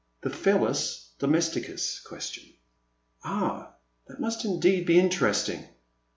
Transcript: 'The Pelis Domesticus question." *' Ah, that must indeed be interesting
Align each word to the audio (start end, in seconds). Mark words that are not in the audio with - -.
'The 0.23 0.31
Pelis 0.31 1.11
Domesticus 1.19 1.99
question." 2.03 2.45
*' 2.91 3.23
Ah, 3.23 3.75
that 4.07 4.19
must 4.19 4.45
indeed 4.45 4.87
be 4.87 4.97
interesting 4.97 5.63